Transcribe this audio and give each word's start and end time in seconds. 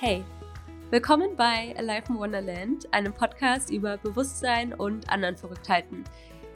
Hey, 0.00 0.24
willkommen 0.90 1.36
bei 1.36 1.72
Alive 1.78 2.08
in 2.08 2.18
Wonderland, 2.18 2.92
einem 2.92 3.12
Podcast 3.12 3.70
über 3.70 3.96
Bewusstsein 3.96 4.74
und 4.74 5.08
anderen 5.08 5.36
Verrücktheiten. 5.36 6.02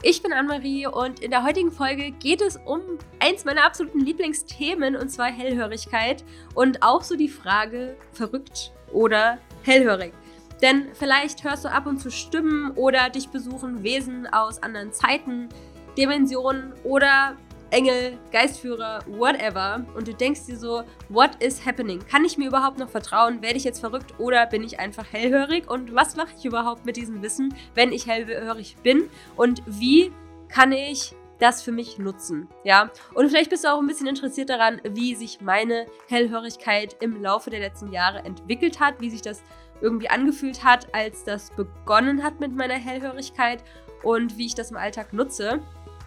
Ich 0.03 0.21
bin 0.21 0.33
Anne-Marie 0.33 0.87
und 0.87 1.21
in 1.21 1.31
der 1.31 1.43
heutigen 1.43 1.71
Folge 1.71 2.11
geht 2.11 2.41
es 2.41 2.57
um 2.57 2.81
eins 3.19 3.45
meiner 3.45 3.65
absoluten 3.65 4.01
Lieblingsthemen 4.01 4.97
und 4.97 5.09
zwar 5.09 5.27
Hellhörigkeit 5.27 6.25
und 6.53 6.83
auch 6.83 7.01
so 7.01 7.15
die 7.15 7.29
Frage, 7.29 7.95
verrückt 8.11 8.73
oder 8.91 9.39
hellhörig. 9.63 10.11
Denn 10.61 10.89
vielleicht 10.93 11.45
hörst 11.45 11.63
du 11.63 11.71
ab 11.71 11.87
und 11.87 11.99
zu 11.99 12.11
Stimmen 12.11 12.71
oder 12.71 13.09
dich 13.09 13.29
besuchen 13.29 13.83
Wesen 13.83 14.27
aus 14.27 14.61
anderen 14.61 14.91
Zeiten, 14.91 15.47
Dimensionen 15.97 16.73
oder 16.83 17.37
Engel, 17.71 18.17
Geistführer, 18.31 18.99
whatever. 19.07 19.85
Und 19.95 20.07
du 20.07 20.13
denkst 20.13 20.45
dir 20.47 20.57
so, 20.57 20.83
what 21.09 21.31
is 21.41 21.65
happening? 21.65 21.99
Kann 22.07 22.25
ich 22.25 22.37
mir 22.37 22.47
überhaupt 22.47 22.79
noch 22.79 22.89
vertrauen? 22.89 23.41
Werde 23.41 23.57
ich 23.57 23.63
jetzt 23.63 23.79
verrückt 23.79 24.19
oder 24.19 24.45
bin 24.47 24.63
ich 24.63 24.79
einfach 24.79 25.05
hellhörig? 25.11 25.69
Und 25.69 25.93
was 25.93 26.15
mache 26.15 26.33
ich 26.37 26.45
überhaupt 26.45 26.85
mit 26.85 26.97
diesem 26.97 27.21
Wissen, 27.21 27.53
wenn 27.75 27.91
ich 27.91 28.07
hellhörig 28.07 28.77
bin? 28.83 29.09
Und 29.35 29.61
wie 29.65 30.11
kann 30.47 30.71
ich 30.71 31.15
das 31.39 31.61
für 31.61 31.71
mich 31.71 31.99
nutzen? 31.99 32.47
Ja. 32.63 32.89
Und 33.13 33.29
vielleicht 33.29 33.49
bist 33.49 33.63
du 33.63 33.69
auch 33.69 33.79
ein 33.79 33.87
bisschen 33.87 34.07
interessiert 34.07 34.49
daran, 34.49 34.81
wie 34.83 35.15
sich 35.15 35.41
meine 35.41 35.85
Hellhörigkeit 36.07 36.97
im 37.01 37.21
Laufe 37.21 37.49
der 37.49 37.59
letzten 37.59 37.91
Jahre 37.91 38.19
entwickelt 38.19 38.79
hat, 38.79 38.99
wie 38.99 39.09
sich 39.09 39.21
das 39.21 39.41
irgendwie 39.81 40.09
angefühlt 40.09 40.63
hat, 40.63 40.93
als 40.93 41.23
das 41.23 41.51
begonnen 41.51 42.23
hat 42.23 42.39
mit 42.39 42.53
meiner 42.53 42.73
Hellhörigkeit 42.73 43.63
und 44.03 44.37
wie 44.37 44.45
ich 44.45 44.55
das 44.55 44.71
im 44.71 44.77
Alltag 44.77 45.13
nutze. 45.13 45.59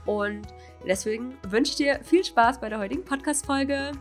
Und 0.07 0.47
deswegen 0.87 1.39
wünsche 1.49 1.71
ich 1.71 1.77
dir 1.77 2.01
viel 2.03 2.25
Spaß 2.25 2.61
bei 2.61 2.69
der 2.69 2.79
heutigen 2.79 3.05
Podcast-Folge. 3.05 3.93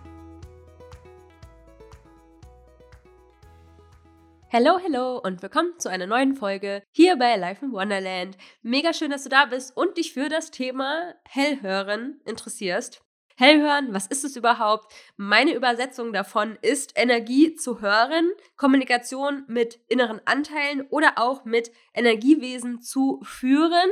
Hallo, 4.52 4.80
hallo 4.84 5.17
und 5.20 5.42
willkommen 5.42 5.73
zu 5.78 5.90
einer 5.90 6.08
neuen 6.08 6.36
Folge 6.36 6.84
hier 6.92 7.16
bei 7.16 7.38
Life 7.38 7.64
in 7.64 7.72
Wonderland. 7.72 8.36
Mega 8.62 8.94
schön, 8.94 9.12
dass 9.12 9.23
du 9.23 9.30
da 9.30 9.45
bist 9.45 9.78
und 9.78 9.98
dich 9.98 10.12
für 10.12 10.28
das 10.28 10.52
Thema 10.52 11.14
Hellhören 11.23 12.20
interessierst. 12.25 13.02
Hellhören, 13.38 13.94
was 13.94 14.08
ist 14.08 14.25
es 14.25 14.36
überhaupt? 14.36 14.94
Meine 15.16 15.56
Übersetzung 15.56 16.12
davon 16.12 16.58
ist 16.62 16.92
Energie 16.95 17.56
zu 17.56 17.80
hören, 17.81 18.30
Kommunikation 18.58 19.45
mit 19.47 19.80
inneren 19.88 20.20
Anteilen 20.25 20.81
oder 20.90 21.14
auch 21.16 21.45
mit 21.45 21.72
Energiewesen 21.94 22.81
zu 22.81 23.22
führen 23.23 23.90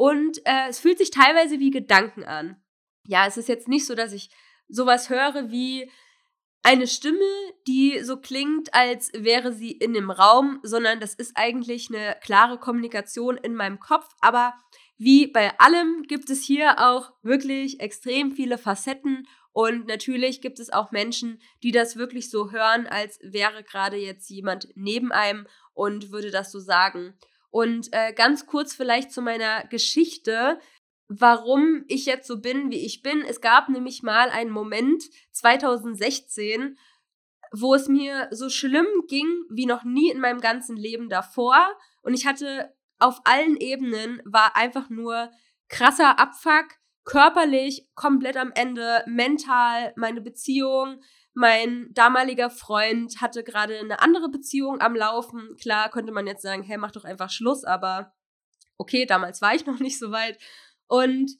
und 0.00 0.38
äh, 0.46 0.70
es 0.70 0.78
fühlt 0.78 0.96
sich 0.96 1.10
teilweise 1.10 1.60
wie 1.60 1.68
Gedanken 1.68 2.24
an. 2.24 2.56
Ja, 3.06 3.26
es 3.26 3.36
ist 3.36 3.50
jetzt 3.50 3.68
nicht 3.68 3.84
so, 3.84 3.94
dass 3.94 4.14
ich 4.14 4.30
sowas 4.66 5.10
höre 5.10 5.50
wie 5.50 5.90
eine 6.62 6.86
Stimme, 6.86 7.26
die 7.66 8.02
so 8.02 8.16
klingt, 8.16 8.72
als 8.72 9.12
wäre 9.12 9.52
sie 9.52 9.72
in 9.72 9.92
dem 9.92 10.10
Raum, 10.10 10.58
sondern 10.62 11.00
das 11.00 11.12
ist 11.12 11.32
eigentlich 11.34 11.90
eine 11.90 12.16
klare 12.22 12.56
Kommunikation 12.58 13.36
in 13.36 13.54
meinem 13.54 13.78
Kopf. 13.78 14.08
Aber 14.22 14.54
wie 14.96 15.26
bei 15.26 15.58
allem 15.60 16.04
gibt 16.04 16.30
es 16.30 16.42
hier 16.42 16.78
auch 16.78 17.12
wirklich 17.22 17.80
extrem 17.80 18.32
viele 18.32 18.56
Facetten 18.56 19.28
und 19.52 19.86
natürlich 19.86 20.40
gibt 20.40 20.60
es 20.60 20.72
auch 20.72 20.92
Menschen, 20.92 21.42
die 21.62 21.72
das 21.72 21.96
wirklich 21.96 22.30
so 22.30 22.52
hören, 22.52 22.86
als 22.86 23.18
wäre 23.22 23.62
gerade 23.64 23.98
jetzt 23.98 24.30
jemand 24.30 24.68
neben 24.76 25.12
einem 25.12 25.46
und 25.74 26.10
würde 26.10 26.30
das 26.30 26.50
so 26.50 26.58
sagen. 26.58 27.18
Und 27.50 27.88
äh, 27.92 28.12
ganz 28.12 28.46
kurz 28.46 28.74
vielleicht 28.74 29.12
zu 29.12 29.22
meiner 29.22 29.64
Geschichte, 29.66 30.60
warum 31.08 31.84
ich 31.88 32.06
jetzt 32.06 32.28
so 32.28 32.40
bin, 32.40 32.70
wie 32.70 32.84
ich 32.86 33.02
bin. 33.02 33.22
Es 33.22 33.40
gab 33.40 33.68
nämlich 33.68 34.02
mal 34.02 34.30
einen 34.30 34.50
Moment 34.50 35.02
2016, 35.32 36.78
wo 37.52 37.74
es 37.74 37.88
mir 37.88 38.28
so 38.30 38.48
schlimm 38.48 38.86
ging 39.08 39.26
wie 39.50 39.66
noch 39.66 39.82
nie 39.82 40.10
in 40.10 40.20
meinem 40.20 40.40
ganzen 40.40 40.76
Leben 40.76 41.08
davor. 41.08 41.76
Und 42.02 42.14
ich 42.14 42.26
hatte 42.26 42.72
auf 43.00 43.20
allen 43.24 43.56
Ebenen, 43.56 44.22
war 44.24 44.56
einfach 44.56 44.88
nur 44.88 45.30
krasser 45.68 46.18
Abfuck, 46.20 46.68
körperlich 47.04 47.88
komplett 47.94 48.36
am 48.36 48.52
Ende, 48.54 49.02
mental, 49.06 49.92
meine 49.96 50.20
Beziehung, 50.20 51.02
mein 51.34 51.88
damaliger 51.92 52.50
Freund 52.50 53.20
hatte 53.20 53.44
gerade 53.44 53.78
eine 53.78 54.00
andere 54.00 54.28
Beziehung 54.28 54.80
am 54.80 54.94
Laufen. 54.94 55.56
Klar 55.60 55.90
könnte 55.90 56.12
man 56.12 56.26
jetzt 56.26 56.42
sagen, 56.42 56.62
hey, 56.62 56.76
mach 56.76 56.90
doch 56.90 57.04
einfach 57.04 57.30
Schluss, 57.30 57.64
aber 57.64 58.12
okay, 58.78 59.06
damals 59.06 59.40
war 59.40 59.54
ich 59.54 59.66
noch 59.66 59.78
nicht 59.78 59.98
so 59.98 60.10
weit. 60.10 60.38
Und 60.86 61.36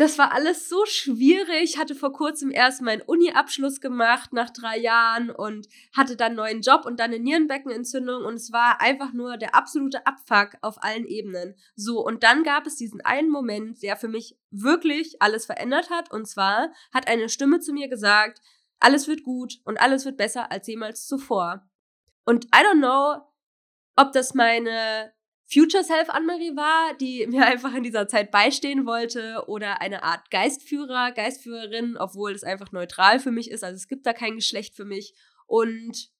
das 0.00 0.16
war 0.16 0.32
alles 0.32 0.66
so 0.70 0.86
schwierig. 0.86 1.62
Ich 1.62 1.78
hatte 1.78 1.94
vor 1.94 2.14
kurzem 2.14 2.50
erst 2.50 2.80
meinen 2.80 3.02
Uni-Abschluss 3.02 3.82
gemacht 3.82 4.32
nach 4.32 4.48
drei 4.48 4.78
Jahren 4.78 5.28
und 5.28 5.68
hatte 5.94 6.16
dann 6.16 6.28
einen 6.28 6.36
neuen 6.36 6.60
Job 6.62 6.86
und 6.86 6.98
dann 6.98 7.12
eine 7.12 7.22
Nierenbeckenentzündung 7.22 8.24
und 8.24 8.34
es 8.34 8.50
war 8.50 8.80
einfach 8.80 9.12
nur 9.12 9.36
der 9.36 9.54
absolute 9.54 10.06
Abfuck 10.06 10.56
auf 10.62 10.82
allen 10.82 11.04
Ebenen. 11.04 11.54
So, 11.76 12.02
und 12.02 12.22
dann 12.22 12.44
gab 12.44 12.66
es 12.66 12.76
diesen 12.76 13.02
einen 13.02 13.28
Moment, 13.28 13.82
der 13.82 13.94
für 13.94 14.08
mich 14.08 14.38
wirklich 14.50 15.20
alles 15.20 15.44
verändert 15.44 15.90
hat 15.90 16.10
und 16.10 16.26
zwar 16.26 16.72
hat 16.94 17.06
eine 17.06 17.28
Stimme 17.28 17.60
zu 17.60 17.74
mir 17.74 17.88
gesagt, 17.88 18.40
alles 18.80 19.06
wird 19.06 19.22
gut 19.22 19.60
und 19.64 19.80
alles 19.80 20.04
wird 20.04 20.16
besser 20.16 20.50
als 20.50 20.66
jemals 20.66 21.06
zuvor. 21.06 21.68
Und 22.24 22.46
I 22.46 22.64
don't 22.64 22.78
know, 22.78 23.22
ob 23.96 24.12
das 24.12 24.34
meine 24.34 25.12
Future 25.52 25.82
Self 25.84 26.08
Anne-Marie 26.08 26.56
war, 26.56 26.94
die 26.94 27.26
mir 27.30 27.46
einfach 27.46 27.74
in 27.74 27.82
dieser 27.82 28.08
Zeit 28.08 28.30
beistehen 28.30 28.86
wollte 28.86 29.44
oder 29.46 29.80
eine 29.80 30.02
Art 30.02 30.30
Geistführer, 30.30 31.12
Geistführerin, 31.12 31.96
obwohl 31.96 32.32
es 32.32 32.44
einfach 32.44 32.72
neutral 32.72 33.20
für 33.20 33.32
mich 33.32 33.50
ist. 33.50 33.64
Also 33.64 33.76
es 33.76 33.88
gibt 33.88 34.06
da 34.06 34.12
kein 34.12 34.36
Geschlecht 34.36 34.74
für 34.74 34.84
mich. 34.84 35.14
Und 35.46 36.10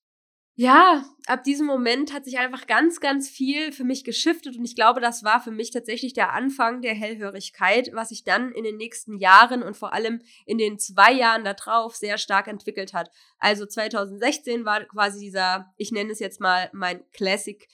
ja, 0.56 1.04
ab 1.26 1.44
diesem 1.44 1.66
Moment 1.66 2.12
hat 2.12 2.24
sich 2.24 2.38
einfach 2.38 2.66
ganz, 2.66 3.00
ganz 3.00 3.28
viel 3.28 3.72
für 3.72 3.84
mich 3.84 4.04
geschiftet 4.04 4.56
und 4.58 4.64
ich 4.64 4.74
glaube, 4.74 5.00
das 5.00 5.24
war 5.24 5.40
für 5.40 5.50
mich 5.50 5.70
tatsächlich 5.70 6.12
der 6.12 6.32
Anfang 6.32 6.82
der 6.82 6.94
Hellhörigkeit, 6.94 7.90
was 7.94 8.10
sich 8.10 8.24
dann 8.24 8.52
in 8.52 8.64
den 8.64 8.76
nächsten 8.76 9.16
Jahren 9.16 9.62
und 9.62 9.76
vor 9.76 9.92
allem 9.92 10.20
in 10.44 10.58
den 10.58 10.78
zwei 10.78 11.12
Jahren 11.12 11.44
darauf 11.44 11.96
sehr 11.96 12.18
stark 12.18 12.46
entwickelt 12.46 12.92
hat. 12.92 13.10
Also 13.38 13.64
2016 13.64 14.64
war 14.64 14.84
quasi 14.84 15.20
dieser, 15.20 15.72
ich 15.76 15.92
nenne 15.92 16.12
es 16.12 16.18
jetzt 16.18 16.40
mal 16.40 16.68
mein 16.72 17.02
Classic 17.12 17.66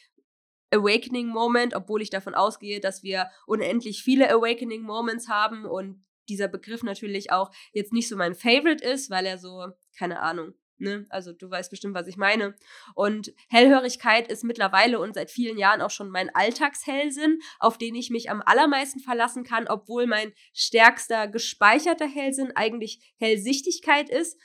Awakening 0.70 1.28
Moment, 1.28 1.75
obwohl 1.75 2.03
ich 2.03 2.10
davon 2.10 2.34
ausgehe, 2.34 2.81
dass 2.81 3.03
wir 3.03 3.31
unendlich 3.47 4.03
viele 4.03 4.31
Awakening 4.31 4.82
Moments 4.82 5.28
haben 5.28 5.65
und 5.65 6.04
dieser 6.28 6.48
Begriff 6.48 6.82
natürlich 6.82 7.32
auch 7.32 7.50
jetzt 7.72 7.92
nicht 7.92 8.09
so 8.09 8.16
mein 8.16 8.34
Favorite 8.34 8.84
ist, 8.84 9.10
weil 9.10 9.26
er 9.26 9.38
so, 9.38 9.66
keine 9.97 10.20
Ahnung, 10.20 10.54
Ne? 10.78 11.06
Also 11.09 11.32
du 11.32 11.50
weißt 11.50 11.70
bestimmt, 11.70 11.94
was 11.94 12.06
ich 12.06 12.16
meine. 12.16 12.54
Und 12.94 13.32
Hellhörigkeit 13.48 14.28
ist 14.28 14.44
mittlerweile 14.44 15.00
und 15.00 15.14
seit 15.14 15.31
vielen 15.31 15.59
Jahren 15.59 15.81
auch 15.81 15.91
schon 15.91 16.10
mein 16.10 16.34
Alltagshellsinn, 16.34 17.41
auf 17.59 17.78
den 17.78 17.94
ich 17.94 18.10
mich 18.10 18.31
am 18.31 18.42
allermeisten 18.44 19.00
verlassen 19.00 19.44
kann, 19.44 19.69
obwohl 19.69 20.06
mein 20.06 20.32
stärkster 20.53 21.28
gespeicherter 21.28 22.06
Hellsinn 22.06 22.53
eigentlich 22.54 23.15
Hellsichtigkeit 23.19 24.10
ist. 24.10 24.38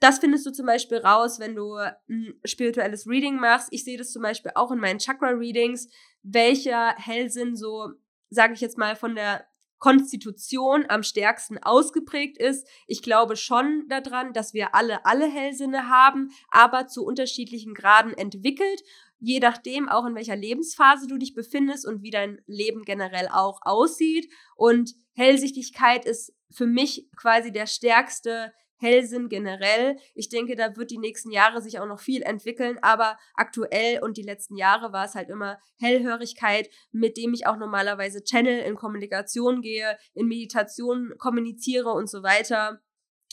Das 0.00 0.18
findest 0.18 0.46
du 0.46 0.50
zum 0.50 0.66
Beispiel 0.66 0.98
raus, 0.98 1.38
wenn 1.38 1.54
du 1.54 1.74
ein 1.74 2.40
spirituelles 2.44 3.06
Reading 3.06 3.36
machst. 3.36 3.68
Ich 3.70 3.84
sehe 3.84 3.98
das 3.98 4.12
zum 4.12 4.22
Beispiel 4.22 4.52
auch 4.54 4.70
in 4.72 4.78
meinen 4.78 4.98
Chakra-Readings, 4.98 5.88
welcher 6.22 6.94
Hellsinn 6.96 7.54
so, 7.54 7.90
sage 8.30 8.54
ich 8.54 8.60
jetzt 8.60 8.78
mal, 8.78 8.96
von 8.96 9.14
der 9.14 9.46
Konstitution 9.80 10.84
am 10.88 11.02
stärksten 11.02 11.58
ausgeprägt 11.58 12.38
ist. 12.38 12.68
Ich 12.86 13.02
glaube 13.02 13.36
schon 13.36 13.86
daran, 13.88 14.32
dass 14.32 14.54
wir 14.54 14.74
alle 14.74 15.04
alle 15.04 15.26
Hellsinne 15.26 15.88
haben, 15.88 16.30
aber 16.50 16.86
zu 16.86 17.04
unterschiedlichen 17.04 17.74
Graden 17.74 18.12
entwickelt, 18.14 18.82
je 19.18 19.40
nachdem 19.40 19.88
auch 19.88 20.06
in 20.06 20.14
welcher 20.14 20.36
Lebensphase 20.36 21.06
du 21.06 21.18
dich 21.18 21.34
befindest 21.34 21.86
und 21.86 22.02
wie 22.02 22.10
dein 22.10 22.40
Leben 22.46 22.82
generell 22.82 23.28
auch 23.28 23.60
aussieht. 23.62 24.30
Und 24.54 24.94
Hellsichtigkeit 25.14 26.04
ist 26.04 26.32
für 26.50 26.66
mich 26.66 27.08
quasi 27.16 27.50
der 27.50 27.66
stärkste 27.66 28.52
Hellsinn 28.80 29.28
generell. 29.28 29.96
Ich 30.14 30.28
denke, 30.28 30.56
da 30.56 30.76
wird 30.76 30.90
die 30.90 30.98
nächsten 30.98 31.30
Jahre 31.30 31.62
sich 31.62 31.78
auch 31.78 31.86
noch 31.86 32.00
viel 32.00 32.22
entwickeln, 32.22 32.78
aber 32.82 33.18
aktuell 33.34 34.02
und 34.02 34.16
die 34.16 34.22
letzten 34.22 34.56
Jahre 34.56 34.92
war 34.92 35.04
es 35.04 35.14
halt 35.14 35.28
immer 35.28 35.58
Hellhörigkeit, 35.78 36.68
mit 36.90 37.16
dem 37.16 37.34
ich 37.34 37.46
auch 37.46 37.56
normalerweise 37.56 38.24
Channel 38.24 38.60
in 38.60 38.74
Kommunikation 38.74 39.60
gehe, 39.60 39.98
in 40.14 40.26
Meditation 40.26 41.14
kommuniziere 41.18 41.90
und 41.90 42.08
so 42.08 42.22
weiter. 42.22 42.80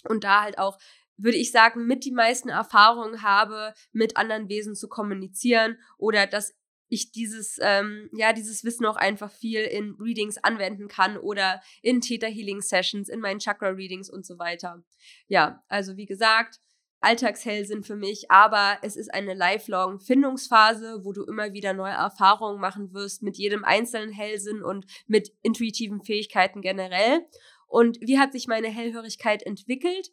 Und 0.08 0.24
da 0.24 0.44
halt 0.44 0.60
auch 0.60 0.78
würde 1.18 1.38
ich 1.38 1.52
sagen, 1.52 1.88
mit 1.88 2.06
die 2.06 2.12
meisten 2.12 2.50
Erfahrungen 2.50 3.24
habe, 3.24 3.74
mit 3.92 4.18
anderen 4.18 4.50
Wesen 4.50 4.76
zu 4.76 4.88
kommunizieren 4.88 5.80
oder 5.98 6.28
dass 6.28 6.56
ich 6.90 7.12
dieses, 7.12 7.58
ähm, 7.62 8.10
ja, 8.14 8.34
dieses 8.34 8.64
Wissen 8.64 8.86
auch 8.86 8.96
einfach 8.96 9.32
viel 9.32 9.62
in 9.62 9.96
Readings 10.00 10.38
anwenden 10.38 10.88
kann 10.88 11.18
oder 11.18 11.62
in 11.82 12.02
Theta 12.02 12.28
Healing 12.28 12.62
Sessions, 12.62 13.10
in 13.10 13.20
meinen 13.20 13.40
Chakra 13.40 13.70
Readings 13.70 14.10
und 14.10 14.26
so 14.26 14.40
weiter. 14.40 14.84
Ja, 15.28 15.64
also 15.68 15.98
wie 15.98 16.06
gesagt, 16.06 16.60
Alltagshell 17.00 17.66
sind 17.66 17.86
für 17.86 17.96
mich, 17.96 18.32
aber 18.32 18.80
es 18.82 18.96
ist 18.96 19.14
eine 19.14 19.36
lifelong 19.36 20.00
Findungsphase, 20.00 21.02
wo 21.04 21.14
du 21.14 21.24
immer 21.24 21.54
wieder 21.54 21.74
neue 21.74 21.94
Erfahrungen 21.94 22.60
machen 22.60 22.94
wirst 22.94 23.22
mit 23.22 23.38
jedem 23.38 23.64
einzelnen 23.64 24.12
Hellsinn 24.12 24.64
und 24.64 24.86
mit 25.06 25.32
intuitiven 25.44 26.02
Fähigkeiten 26.02 26.62
generell. 26.62 27.22
Und 27.68 28.00
wie 28.02 28.18
hat 28.18 28.32
sich 28.32 28.48
meine 28.48 28.70
Hellhörigkeit 28.70 29.44
entwickelt? 29.44 30.10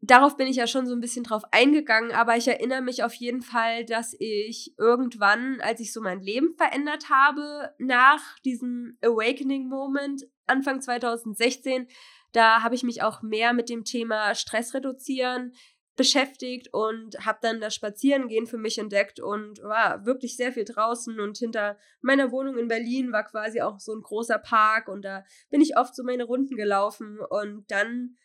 Darauf 0.00 0.36
bin 0.36 0.46
ich 0.46 0.56
ja 0.56 0.66
schon 0.66 0.86
so 0.86 0.94
ein 0.94 1.00
bisschen 1.00 1.24
drauf 1.24 1.42
eingegangen, 1.50 2.12
aber 2.12 2.36
ich 2.36 2.48
erinnere 2.48 2.82
mich 2.82 3.04
auf 3.04 3.14
jeden 3.14 3.42
Fall, 3.42 3.84
dass 3.84 4.14
ich 4.18 4.74
irgendwann, 4.78 5.60
als 5.60 5.80
ich 5.80 5.92
so 5.92 6.00
mein 6.00 6.20
Leben 6.20 6.54
verändert 6.56 7.10
habe, 7.10 7.74
nach 7.78 8.38
diesem 8.40 8.96
Awakening 9.02 9.68
Moment, 9.68 10.26
Anfang 10.46 10.80
2016, 10.80 11.86
da 12.32 12.62
habe 12.62 12.74
ich 12.74 12.82
mich 12.82 13.02
auch 13.02 13.22
mehr 13.22 13.52
mit 13.52 13.68
dem 13.68 13.84
Thema 13.84 14.34
Stress 14.34 14.74
reduzieren 14.74 15.52
beschäftigt 15.96 16.72
und 16.72 17.26
habe 17.26 17.40
dann 17.42 17.60
das 17.60 17.74
Spazierengehen 17.74 18.46
für 18.46 18.56
mich 18.56 18.78
entdeckt 18.78 19.20
und 19.20 19.60
war 19.62 20.06
wirklich 20.06 20.34
sehr 20.34 20.50
viel 20.50 20.64
draußen 20.64 21.20
und 21.20 21.36
hinter 21.36 21.76
meiner 22.00 22.32
Wohnung 22.32 22.56
in 22.56 22.68
Berlin 22.68 23.12
war 23.12 23.24
quasi 23.24 23.60
auch 23.60 23.78
so 23.80 23.94
ein 23.94 24.00
großer 24.00 24.38
Park 24.38 24.88
und 24.88 25.04
da 25.04 25.24
bin 25.50 25.60
ich 25.60 25.76
oft 25.76 25.94
so 25.94 26.02
meine 26.02 26.24
Runden 26.24 26.56
gelaufen 26.56 27.18
und 27.28 27.70
dann 27.70 28.16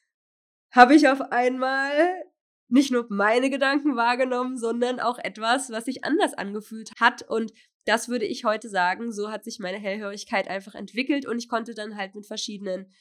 habe 0.76 0.94
ich 0.94 1.08
auf 1.08 1.22
einmal 1.32 1.92
nicht 2.68 2.92
nur 2.92 3.06
meine 3.10 3.50
Gedanken 3.50 3.96
wahrgenommen, 3.96 4.58
sondern 4.58 5.00
auch 5.00 5.18
etwas, 5.18 5.70
was 5.70 5.86
sich 5.86 6.04
anders 6.04 6.34
angefühlt 6.34 6.92
hat. 7.00 7.22
Und 7.22 7.54
das 7.86 8.10
würde 8.10 8.26
ich 8.26 8.44
heute 8.44 8.70
sagen, 8.70 9.12
so 9.12 9.32
hat 9.32 9.44
sich 9.44 9.60
meine 9.60 9.78
Hellhörigkeit 9.78 10.50
einfach 10.50 10.76
entwickelt 10.76 11.26
und 11.26 11.38
ich 11.38 11.48
konnte 11.48 11.74
dann 11.74 11.96
halt 11.96 12.16
mit 12.16 12.26
verschiedenen 12.26 12.92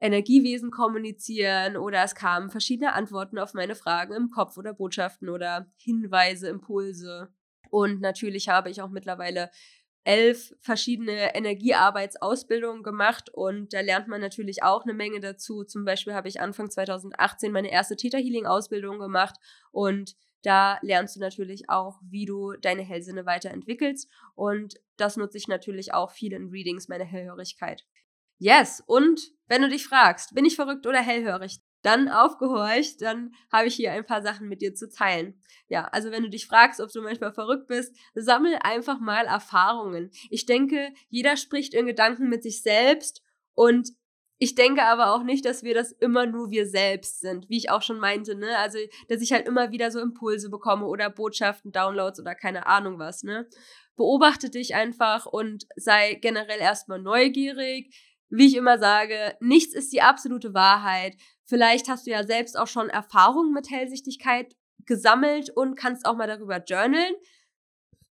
Energiewesen 0.00 0.70
kommunizieren 0.70 1.76
oder 1.76 2.02
es 2.04 2.14
kamen 2.14 2.50
verschiedene 2.50 2.92
Antworten 2.92 3.38
auf 3.38 3.54
meine 3.54 3.74
Fragen 3.74 4.14
im 4.14 4.30
Kopf 4.30 4.56
oder 4.56 4.72
Botschaften 4.72 5.28
oder 5.28 5.70
Hinweise, 5.76 6.48
Impulse. 6.48 7.32
Und 7.70 8.00
natürlich 8.00 8.48
habe 8.48 8.70
ich 8.70 8.82
auch 8.82 8.90
mittlerweile 8.90 9.50
elf 10.04 10.54
verschiedene 10.60 11.34
Energiearbeitsausbildungen 11.34 12.82
gemacht 12.82 13.28
und 13.32 13.72
da 13.72 13.80
lernt 13.80 14.08
man 14.08 14.20
natürlich 14.20 14.62
auch 14.62 14.84
eine 14.84 14.94
Menge 14.94 15.20
dazu. 15.20 15.64
Zum 15.64 15.84
Beispiel 15.84 16.14
habe 16.14 16.28
ich 16.28 16.40
Anfang 16.40 16.70
2018 16.70 17.52
meine 17.52 17.70
erste 17.70 17.96
Theta 17.96 18.18
Healing 18.18 18.46
Ausbildung 18.46 18.98
gemacht 18.98 19.36
und 19.72 20.16
da 20.42 20.78
lernst 20.80 21.16
du 21.16 21.20
natürlich 21.20 21.68
auch, 21.68 22.00
wie 22.02 22.24
du 22.24 22.52
deine 22.52 22.82
Hellsinne 22.82 23.26
weiterentwickelst 23.26 24.08
und 24.34 24.74
das 24.96 25.16
nutze 25.16 25.36
ich 25.36 25.48
natürlich 25.48 25.92
auch 25.92 26.10
viel 26.10 26.32
in 26.32 26.48
Readings, 26.48 26.88
meine 26.88 27.04
Hellhörigkeit. 27.04 27.84
Yes, 28.38 28.82
und 28.86 29.20
wenn 29.48 29.60
du 29.60 29.68
dich 29.68 29.86
fragst, 29.86 30.34
bin 30.34 30.46
ich 30.46 30.56
verrückt 30.56 30.86
oder 30.86 31.02
hellhörig? 31.02 31.60
Dann 31.82 32.08
aufgehorcht, 32.08 33.00
dann 33.00 33.34
habe 33.52 33.68
ich 33.68 33.74
hier 33.74 33.92
ein 33.92 34.04
paar 34.04 34.22
Sachen 34.22 34.48
mit 34.48 34.62
dir 34.62 34.74
zu 34.74 34.88
teilen. 34.88 35.40
Ja, 35.68 35.84
also 35.92 36.10
wenn 36.10 36.22
du 36.22 36.30
dich 36.30 36.46
fragst, 36.46 36.80
ob 36.80 36.90
du 36.92 37.00
manchmal 37.00 37.32
verrückt 37.32 37.68
bist, 37.68 37.96
sammel 38.14 38.56
einfach 38.62 39.00
mal 39.00 39.26
Erfahrungen. 39.26 40.10
Ich 40.28 40.46
denke, 40.46 40.92
jeder 41.08 41.36
spricht 41.36 41.74
in 41.74 41.86
Gedanken 41.86 42.28
mit 42.28 42.42
sich 42.42 42.62
selbst 42.62 43.22
und 43.54 43.90
ich 44.42 44.54
denke 44.54 44.82
aber 44.84 45.14
auch 45.14 45.22
nicht, 45.22 45.44
dass 45.44 45.62
wir 45.62 45.74
das 45.74 45.92
immer 45.92 46.24
nur 46.24 46.50
wir 46.50 46.66
selbst 46.66 47.20
sind, 47.20 47.50
wie 47.50 47.58
ich 47.58 47.70
auch 47.70 47.82
schon 47.82 47.98
meinte, 47.98 48.34
ne? 48.34 48.56
Also, 48.56 48.78
dass 49.08 49.20
ich 49.20 49.32
halt 49.32 49.46
immer 49.46 49.70
wieder 49.70 49.90
so 49.90 50.00
Impulse 50.00 50.48
bekomme 50.48 50.86
oder 50.86 51.10
Botschaften, 51.10 51.72
Downloads 51.72 52.20
oder 52.20 52.34
keine 52.34 52.66
Ahnung 52.66 52.98
was, 52.98 53.22
ne? 53.22 53.46
Beobachte 53.96 54.48
dich 54.48 54.74
einfach 54.74 55.26
und 55.26 55.66
sei 55.76 56.14
generell 56.14 56.58
erstmal 56.58 57.02
neugierig. 57.02 57.94
Wie 58.30 58.46
ich 58.46 58.56
immer 58.56 58.78
sage, 58.78 59.36
nichts 59.40 59.74
ist 59.74 59.92
die 59.92 60.02
absolute 60.02 60.54
Wahrheit. 60.54 61.16
Vielleicht 61.44 61.88
hast 61.88 62.06
du 62.06 62.10
ja 62.12 62.24
selbst 62.24 62.56
auch 62.56 62.68
schon 62.68 62.88
Erfahrungen 62.88 63.52
mit 63.52 63.70
Hellsichtigkeit 63.70 64.54
gesammelt 64.86 65.50
und 65.50 65.74
kannst 65.74 66.06
auch 66.06 66.16
mal 66.16 66.28
darüber 66.28 66.62
journalen. 66.62 67.14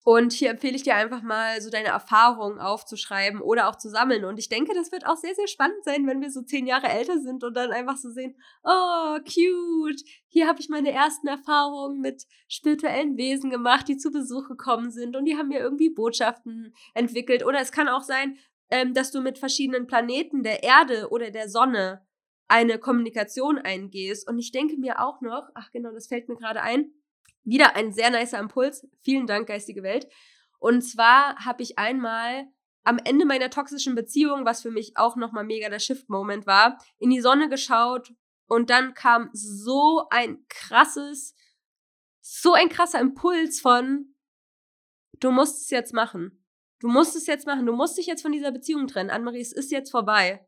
Und 0.06 0.34
hier 0.34 0.50
empfehle 0.50 0.76
ich 0.76 0.82
dir 0.82 0.96
einfach 0.96 1.22
mal, 1.22 1.62
so 1.62 1.70
deine 1.70 1.88
Erfahrungen 1.88 2.60
aufzuschreiben 2.60 3.40
oder 3.40 3.68
auch 3.70 3.76
zu 3.76 3.88
sammeln. 3.88 4.26
Und 4.26 4.38
ich 4.38 4.50
denke, 4.50 4.74
das 4.74 4.92
wird 4.92 5.06
auch 5.06 5.16
sehr, 5.16 5.34
sehr 5.34 5.48
spannend 5.48 5.82
sein, 5.82 6.06
wenn 6.06 6.20
wir 6.20 6.30
so 6.30 6.42
zehn 6.42 6.66
Jahre 6.66 6.88
älter 6.88 7.18
sind 7.18 7.42
und 7.42 7.54
dann 7.56 7.72
einfach 7.72 7.96
so 7.96 8.10
sehen, 8.10 8.36
oh, 8.62 9.16
cute, 9.20 10.02
hier 10.28 10.46
habe 10.46 10.60
ich 10.60 10.68
meine 10.68 10.92
ersten 10.92 11.26
Erfahrungen 11.26 12.02
mit 12.02 12.26
spirituellen 12.48 13.16
Wesen 13.16 13.48
gemacht, 13.48 13.88
die 13.88 13.96
zu 13.96 14.10
Besuch 14.10 14.46
gekommen 14.46 14.90
sind 14.90 15.16
und 15.16 15.24
die 15.24 15.38
haben 15.38 15.48
mir 15.48 15.60
irgendwie 15.60 15.88
Botschaften 15.88 16.74
entwickelt. 16.92 17.42
Oder 17.42 17.60
es 17.60 17.72
kann 17.72 17.88
auch 17.88 18.02
sein, 18.02 18.36
ähm, 18.70 18.94
dass 18.94 19.10
du 19.10 19.20
mit 19.20 19.38
verschiedenen 19.38 19.86
Planeten 19.86 20.42
der 20.42 20.62
Erde 20.62 21.08
oder 21.10 21.30
der 21.30 21.48
Sonne 21.48 22.06
eine 22.48 22.78
Kommunikation 22.78 23.58
eingehst. 23.58 24.28
Und 24.28 24.38
ich 24.38 24.52
denke 24.52 24.76
mir 24.76 25.00
auch 25.00 25.20
noch, 25.20 25.48
ach 25.54 25.70
genau, 25.70 25.92
das 25.92 26.06
fällt 26.06 26.28
mir 26.28 26.36
gerade 26.36 26.62
ein, 26.62 26.92
wieder 27.42 27.76
ein 27.76 27.92
sehr 27.92 28.10
nicer 28.10 28.38
Impuls. 28.38 28.86
Vielen 29.02 29.26
Dank, 29.26 29.48
geistige 29.48 29.82
Welt. 29.82 30.08
Und 30.58 30.82
zwar 30.82 31.44
habe 31.44 31.62
ich 31.62 31.78
einmal 31.78 32.46
am 32.84 32.98
Ende 33.02 33.24
meiner 33.24 33.50
toxischen 33.50 33.94
Beziehung, 33.94 34.44
was 34.44 34.62
für 34.62 34.70
mich 34.70 34.96
auch 34.96 35.16
nochmal 35.16 35.44
mega 35.44 35.68
der 35.68 35.78
Shift-Moment 35.78 36.46
war, 36.46 36.78
in 36.98 37.10
die 37.10 37.20
Sonne 37.20 37.48
geschaut 37.48 38.12
und 38.46 38.70
dann 38.70 38.94
kam 38.94 39.30
so 39.32 40.06
ein 40.10 40.44
krasses, 40.48 41.34
so 42.20 42.52
ein 42.52 42.68
krasser 42.68 43.00
Impuls 43.00 43.60
von, 43.60 44.14
du 45.20 45.30
musst 45.30 45.62
es 45.62 45.70
jetzt 45.70 45.94
machen. 45.94 46.43
Du 46.84 46.90
musst 46.90 47.16
es 47.16 47.26
jetzt 47.26 47.46
machen. 47.46 47.64
Du 47.64 47.72
musst 47.72 47.96
dich 47.96 48.04
jetzt 48.04 48.20
von 48.20 48.30
dieser 48.30 48.52
Beziehung 48.52 48.86
trennen. 48.86 49.08
Annemarie, 49.08 49.40
es 49.40 49.54
ist 49.54 49.72
jetzt 49.72 49.90
vorbei. 49.90 50.46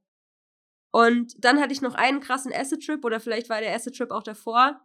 Und 0.90 1.32
dann 1.42 1.58
hatte 1.58 1.72
ich 1.72 1.80
noch 1.80 1.94
einen 1.94 2.20
krassen 2.20 2.52
Acid-Trip 2.52 3.02
oder 3.06 3.20
vielleicht 3.20 3.48
war 3.48 3.62
der 3.62 3.74
Acid-Trip 3.74 4.10
auch 4.10 4.22
davor. 4.22 4.78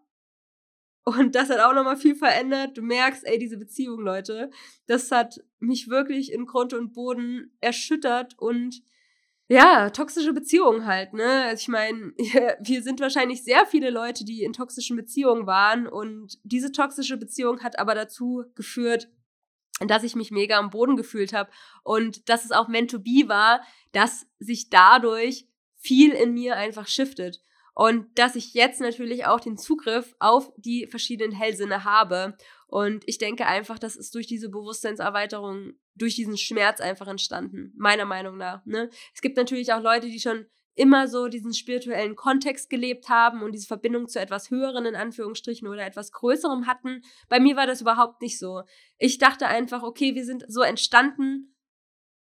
Und 1.03 1.35
das 1.35 1.49
hat 1.49 1.59
auch 1.59 1.73
nochmal 1.73 1.97
viel 1.97 2.15
verändert. 2.15 2.77
Du 2.77 2.81
merkst, 2.81 3.25
ey, 3.25 3.37
diese 3.37 3.57
Beziehung, 3.57 3.99
Leute, 3.99 4.49
das 4.87 5.11
hat 5.11 5.41
mich 5.59 5.89
wirklich 5.89 6.31
in 6.31 6.45
Grund 6.45 6.73
und 6.73 6.93
Boden 6.93 7.53
erschüttert 7.59 8.39
und 8.39 8.81
ja, 9.49 9.89
toxische 9.89 10.31
Beziehungen 10.31 10.85
halt, 10.85 11.11
ne? 11.11 11.43
Also 11.47 11.63
ich 11.63 11.67
meine, 11.67 12.13
wir 12.61 12.81
sind 12.81 13.01
wahrscheinlich 13.01 13.43
sehr 13.43 13.65
viele 13.65 13.89
Leute, 13.89 14.23
die 14.23 14.43
in 14.43 14.53
toxischen 14.53 14.95
Beziehungen 14.95 15.47
waren 15.47 15.85
und 15.85 16.39
diese 16.45 16.71
toxische 16.71 17.17
Beziehung 17.17 17.61
hat 17.61 17.77
aber 17.77 17.93
dazu 17.93 18.45
geführt, 18.55 19.09
dass 19.87 20.03
ich 20.03 20.15
mich 20.15 20.31
mega 20.31 20.57
am 20.57 20.69
Boden 20.69 20.95
gefühlt 20.95 21.33
habe 21.33 21.49
und 21.83 22.29
dass 22.29 22.45
es 22.45 22.51
auch 22.51 22.67
meant 22.67 22.91
to 22.91 22.99
be 22.99 23.27
war, 23.27 23.61
dass 23.91 24.27
sich 24.39 24.69
dadurch 24.69 25.47
viel 25.77 26.11
in 26.11 26.33
mir 26.33 26.55
einfach 26.55 26.87
shiftet. 26.87 27.41
Und 27.73 28.19
dass 28.19 28.35
ich 28.35 28.53
jetzt 28.53 28.81
natürlich 28.81 29.25
auch 29.25 29.39
den 29.39 29.57
Zugriff 29.57 30.13
auf 30.19 30.51
die 30.57 30.87
verschiedenen 30.87 31.31
Hellsinne 31.31 31.85
habe. 31.85 32.35
Und 32.67 33.03
ich 33.07 33.17
denke 33.17 33.45
einfach, 33.47 33.79
das 33.79 33.95
ist 33.95 34.13
durch 34.13 34.27
diese 34.27 34.49
Bewusstseinserweiterung, 34.49 35.73
durch 35.95 36.15
diesen 36.15 36.37
Schmerz 36.37 36.81
einfach 36.81 37.07
entstanden, 37.07 37.73
meiner 37.77 38.05
Meinung 38.05 38.37
nach. 38.37 38.65
Ne? 38.65 38.89
Es 39.15 39.21
gibt 39.21 39.37
natürlich 39.37 39.71
auch 39.71 39.81
Leute, 39.81 40.07
die 40.07 40.19
schon 40.19 40.45
immer 40.75 41.07
so 41.07 41.27
diesen 41.27 41.53
spirituellen 41.53 42.15
Kontext 42.15 42.69
gelebt 42.69 43.09
haben 43.09 43.43
und 43.43 43.51
diese 43.51 43.67
Verbindung 43.67 44.07
zu 44.07 44.19
etwas 44.19 44.49
Höheren 44.49 44.85
in 44.85 44.95
Anführungsstrichen 44.95 45.67
oder 45.67 45.85
etwas 45.85 46.11
Größerem 46.11 46.67
hatten. 46.67 47.01
Bei 47.29 47.39
mir 47.39 47.55
war 47.55 47.67
das 47.67 47.81
überhaupt 47.81 48.21
nicht 48.21 48.39
so. 48.39 48.63
Ich 48.97 49.17
dachte 49.17 49.47
einfach, 49.47 49.83
okay, 49.83 50.15
wir 50.15 50.25
sind 50.25 50.45
so 50.47 50.61
entstanden 50.61 51.55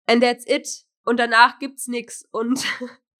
and 0.08 0.24
that's 0.24 0.46
it 0.48 0.86
und 1.04 1.20
danach 1.20 1.60
gibt's 1.60 1.88
nix 1.88 2.28
und 2.32 2.66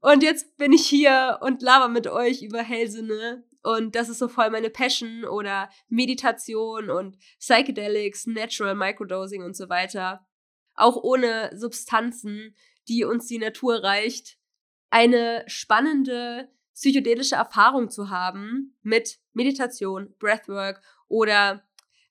Und 0.00 0.22
jetzt 0.22 0.56
bin 0.56 0.72
ich 0.72 0.86
hier 0.86 1.38
und 1.42 1.62
laber 1.62 1.88
mit 1.88 2.06
euch 2.06 2.42
über 2.42 2.62
Hellsinne. 2.62 3.44
Und 3.62 3.96
das 3.96 4.08
ist 4.08 4.18
so 4.18 4.28
voll 4.28 4.50
meine 4.50 4.70
Passion 4.70 5.24
oder 5.24 5.68
Meditation 5.88 6.90
und 6.90 7.18
Psychedelics, 7.38 8.26
Natural 8.26 8.74
Microdosing 8.74 9.42
und 9.42 9.56
so 9.56 9.68
weiter. 9.68 10.26
Auch 10.74 10.96
ohne 10.96 11.50
Substanzen, 11.56 12.54
die 12.88 13.04
uns 13.04 13.26
die 13.26 13.38
Natur 13.38 13.82
reicht. 13.82 14.38
Eine 14.90 15.44
spannende 15.46 16.48
psychedelische 16.74 17.34
Erfahrung 17.34 17.90
zu 17.90 18.10
haben 18.10 18.76
mit 18.82 19.18
Meditation, 19.32 20.14
Breathwork 20.18 20.80
oder 21.08 21.64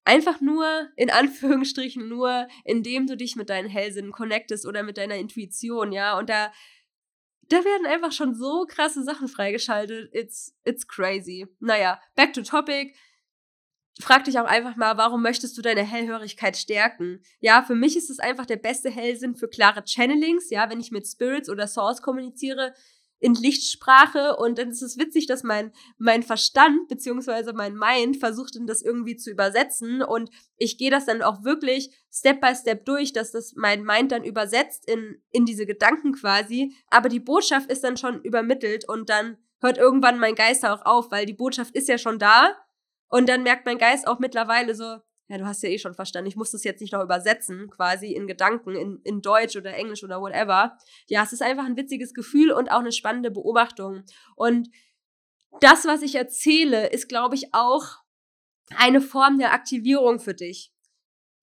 einfach 0.03 0.41
nur, 0.41 0.89
in 0.95 1.09
Anführungsstrichen 1.09 2.07
nur, 2.07 2.47
indem 2.65 3.07
du 3.07 3.15
dich 3.17 3.35
mit 3.35 3.49
deinen 3.49 3.69
Hellsinnen 3.69 4.11
connectest 4.11 4.65
oder 4.65 4.83
mit 4.83 4.97
deiner 4.97 5.15
Intuition, 5.15 5.91
ja. 5.91 6.17
Und 6.17 6.29
da 6.29 6.51
da 7.49 7.63
werden 7.63 7.85
einfach 7.85 8.11
schon 8.11 8.35
so 8.35 8.65
krasse 8.67 9.03
Sachen 9.03 9.27
freigeschaltet. 9.27 10.13
It's, 10.13 10.53
it's 10.65 10.87
crazy. 10.87 11.47
Naja, 11.59 11.99
back 12.15 12.33
to 12.33 12.41
topic. 12.41 12.93
Frag 14.01 14.25
dich 14.25 14.37
auch 14.39 14.45
einfach 14.45 14.75
mal, 14.75 14.97
warum 14.97 15.23
möchtest 15.23 15.57
du 15.57 15.61
deine 15.61 15.83
Hellhörigkeit 15.83 16.55
stärken? 16.55 17.21
Ja, 17.39 17.63
für 17.63 17.75
mich 17.75 17.97
ist 17.97 18.09
es 18.09 18.19
einfach 18.19 18.45
der 18.45 18.57
beste 18.57 18.89
Hellsinn 18.89 19.35
für 19.35 19.47
klare 19.47 19.83
Channelings. 19.83 20.49
Ja, 20.49 20.69
wenn 20.69 20.79
ich 20.79 20.91
mit 20.91 21.07
Spirits 21.07 21.49
oder 21.49 21.67
Source 21.67 22.01
kommuniziere, 22.01 22.73
in 23.19 23.33
Lichtsprache 23.33 24.35
und 24.37 24.59
dann 24.59 24.69
ist 24.69 24.81
es 24.81 24.97
witzig, 24.97 25.25
dass 25.25 25.43
mein, 25.43 25.71
mein 25.97 26.21
Verstand 26.21 26.87
beziehungsweise 26.87 27.53
mein 27.53 27.75
Mind 27.75 28.17
versucht 28.17 28.57
das 28.67 28.81
irgendwie 28.81 29.15
zu 29.15 29.31
übersetzen 29.31 30.03
und 30.03 30.29
ich 30.57 30.77
gehe 30.77 30.91
das 30.91 31.05
dann 31.05 31.21
auch 31.21 31.43
wirklich 31.43 31.89
Step 32.11 32.41
by 32.41 32.53
Step 32.55 32.85
durch, 32.85 33.13
dass 33.13 33.31
das 33.31 33.53
mein 33.55 33.83
Mind 33.83 34.11
dann 34.11 34.23
übersetzt 34.23 34.87
in, 34.87 35.21
in 35.31 35.45
diese 35.45 35.65
Gedanken 35.65 36.13
quasi, 36.13 36.75
aber 36.89 37.09
die 37.09 37.19
Botschaft 37.19 37.71
ist 37.71 37.83
dann 37.83 37.97
schon 37.97 38.21
übermittelt 38.21 38.87
und 38.87 39.09
dann 39.09 39.37
hört 39.61 39.79
irgendwann 39.79 40.19
mein 40.19 40.35
Geist 40.35 40.65
auch 40.65 40.85
auf, 40.85 41.09
weil 41.09 41.25
die 41.25 41.33
Botschaft 41.33 41.75
ist 41.75 41.87
ja 41.87 41.97
schon 41.97 42.19
da 42.19 42.55
und 43.09 43.29
dann 43.29 43.43
merkt 43.43 43.65
mein 43.65 43.77
Geist 43.77 44.07
auch 44.07 44.19
mittlerweile 44.19 44.75
so, 44.75 44.97
ja, 45.29 45.37
du 45.37 45.45
hast 45.45 45.61
ja 45.61 45.69
eh 45.69 45.79
schon 45.79 45.93
verstanden, 45.93 46.29
ich 46.29 46.37
muss 46.37 46.51
das 46.51 46.63
jetzt 46.63 46.79
nicht 46.79 46.93
noch 46.93 47.03
übersetzen, 47.03 47.69
quasi 47.69 48.13
in 48.13 48.27
Gedanken, 48.27 48.75
in, 48.75 49.01
in 49.03 49.21
Deutsch 49.21 49.57
oder 49.57 49.73
Englisch 49.73 50.03
oder 50.03 50.21
whatever. 50.21 50.77
Ja, 51.07 51.23
es 51.23 51.33
ist 51.33 51.41
einfach 51.41 51.65
ein 51.65 51.75
witziges 51.75 52.13
Gefühl 52.13 52.51
und 52.51 52.71
auch 52.71 52.79
eine 52.79 52.93
spannende 52.93 53.29
Beobachtung. 53.29 54.03
Und 54.35 54.69
das, 55.59 55.85
was 55.85 56.01
ich 56.01 56.15
erzähle, 56.15 56.87
ist, 56.87 57.09
glaube 57.09 57.35
ich, 57.35 57.53
auch 57.53 57.97
eine 58.75 59.01
Form 59.01 59.37
der 59.37 59.53
Aktivierung 59.53 60.19
für 60.19 60.33
dich. 60.33 60.73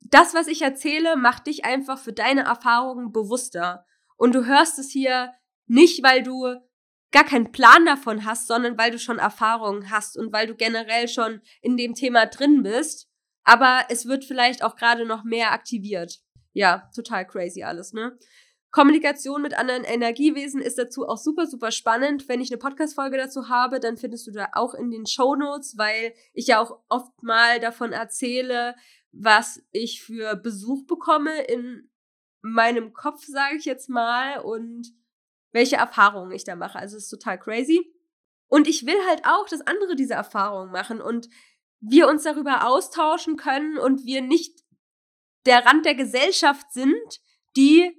Das, 0.00 0.34
was 0.34 0.46
ich 0.46 0.62
erzähle, 0.62 1.16
macht 1.16 1.46
dich 1.46 1.64
einfach 1.64 1.98
für 1.98 2.12
deine 2.12 2.42
Erfahrungen 2.42 3.12
bewusster. 3.12 3.86
Und 4.16 4.34
du 4.34 4.46
hörst 4.46 4.78
es 4.78 4.90
hier 4.90 5.32
nicht, 5.66 6.02
weil 6.02 6.22
du 6.22 6.56
gar 7.14 7.24
keinen 7.24 7.52
Plan 7.52 7.86
davon 7.86 8.24
hast, 8.24 8.48
sondern 8.48 8.76
weil 8.76 8.90
du 8.90 8.98
schon 8.98 9.20
Erfahrungen 9.20 9.90
hast 9.90 10.18
und 10.18 10.32
weil 10.32 10.48
du 10.48 10.56
generell 10.56 11.06
schon 11.06 11.40
in 11.62 11.76
dem 11.76 11.94
Thema 11.94 12.26
drin 12.26 12.64
bist. 12.64 13.08
Aber 13.44 13.84
es 13.88 14.06
wird 14.06 14.24
vielleicht 14.24 14.64
auch 14.64 14.74
gerade 14.74 15.06
noch 15.06 15.22
mehr 15.22 15.52
aktiviert. 15.52 16.18
Ja, 16.52 16.90
total 16.94 17.24
crazy 17.24 17.62
alles, 17.62 17.92
ne? 17.92 18.18
Kommunikation 18.72 19.42
mit 19.42 19.54
anderen 19.54 19.84
Energiewesen 19.84 20.60
ist 20.60 20.76
dazu 20.76 21.06
auch 21.06 21.16
super, 21.16 21.46
super 21.46 21.70
spannend. 21.70 22.28
Wenn 22.28 22.40
ich 22.40 22.50
eine 22.50 22.58
Podcast-Folge 22.58 23.16
dazu 23.16 23.48
habe, 23.48 23.78
dann 23.78 23.96
findest 23.96 24.26
du 24.26 24.32
da 24.32 24.48
auch 24.52 24.74
in 24.74 24.90
den 24.90 25.06
Show 25.06 25.36
Notes, 25.36 25.78
weil 25.78 26.14
ich 26.32 26.48
ja 26.48 26.60
auch 26.60 26.80
oft 26.88 27.22
mal 27.22 27.60
davon 27.60 27.92
erzähle, 27.92 28.74
was 29.12 29.62
ich 29.70 30.02
für 30.02 30.34
Besuch 30.34 30.84
bekomme 30.86 31.44
in 31.44 31.88
meinem 32.42 32.92
Kopf, 32.92 33.24
sage 33.24 33.56
ich 33.56 33.66
jetzt 33.66 33.88
mal, 33.88 34.40
und 34.40 34.92
welche 35.54 35.76
Erfahrungen 35.76 36.32
ich 36.32 36.44
da 36.44 36.56
mache. 36.56 36.78
Also 36.78 36.96
es 36.96 37.04
ist 37.04 37.10
total 37.10 37.38
crazy. 37.38 37.90
Und 38.48 38.68
ich 38.68 38.84
will 38.84 38.98
halt 39.08 39.24
auch, 39.24 39.48
dass 39.48 39.66
andere 39.66 39.96
diese 39.96 40.14
Erfahrungen 40.14 40.70
machen 40.70 41.00
und 41.00 41.28
wir 41.80 42.08
uns 42.08 42.24
darüber 42.24 42.66
austauschen 42.66 43.36
können 43.36 43.78
und 43.78 44.04
wir 44.04 44.20
nicht 44.20 44.60
der 45.46 45.64
Rand 45.64 45.86
der 45.86 45.94
Gesellschaft 45.94 46.72
sind, 46.72 47.20
die 47.56 47.96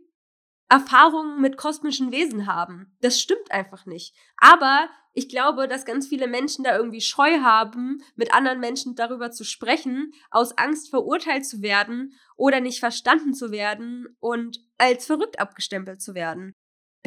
Erfahrungen 0.69 1.41
mit 1.41 1.57
kosmischen 1.57 2.11
Wesen 2.11 2.47
haben. 2.47 2.97
Das 3.01 3.21
stimmt 3.21 3.51
einfach 3.51 3.85
nicht. 3.85 4.15
Aber 4.37 4.89
ich 5.13 5.29
glaube, 5.29 5.67
dass 5.67 5.85
ganz 5.85 6.07
viele 6.07 6.27
Menschen 6.27 6.63
da 6.63 6.75
irgendwie 6.75 7.01
Scheu 7.01 7.39
haben, 7.39 8.03
mit 8.15 8.33
anderen 8.33 8.59
Menschen 8.59 8.95
darüber 8.95 9.31
zu 9.31 9.45
sprechen, 9.45 10.11
aus 10.31 10.57
Angst 10.57 10.89
verurteilt 10.89 11.45
zu 11.45 11.61
werden 11.61 12.13
oder 12.35 12.59
nicht 12.59 12.79
verstanden 12.79 13.33
zu 13.33 13.51
werden 13.51 14.17
und 14.19 14.59
als 14.77 15.05
verrückt 15.05 15.39
abgestempelt 15.39 16.01
zu 16.01 16.15
werden. 16.15 16.53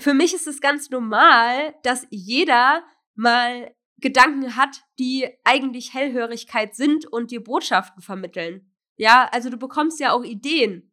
Für 0.00 0.14
mich 0.14 0.34
ist 0.34 0.46
es 0.46 0.60
ganz 0.60 0.90
normal, 0.90 1.74
dass 1.82 2.06
jeder 2.10 2.84
mal 3.14 3.74
Gedanken 4.00 4.54
hat, 4.56 4.84
die 4.98 5.28
eigentlich 5.44 5.92
Hellhörigkeit 5.92 6.74
sind 6.76 7.04
und 7.06 7.30
dir 7.30 7.42
Botschaften 7.42 8.00
vermitteln. 8.00 8.72
Ja, 8.96 9.28
also 9.32 9.50
du 9.50 9.56
bekommst 9.56 9.98
ja 9.98 10.12
auch 10.12 10.24
Ideen 10.24 10.92